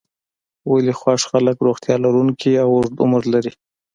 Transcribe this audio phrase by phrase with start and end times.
[0.71, 3.51] ولې خوښ خلک روغتیا لرونکی او اوږد عمر لري.